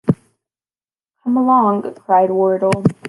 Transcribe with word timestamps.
‘Come 1.21 1.37
along,’ 1.37 1.93
cried 1.93 2.31
Wardle. 2.31 2.83